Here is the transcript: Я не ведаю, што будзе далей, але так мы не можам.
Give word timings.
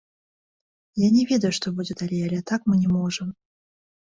Я 1.01 1.09
не 1.17 1.23
ведаю, 1.31 1.51
што 1.57 1.67
будзе 1.81 1.93
далей, 2.01 2.23
але 2.29 2.39
так 2.53 2.67
мы 2.71 2.79
не 2.83 2.89
можам. 2.97 3.27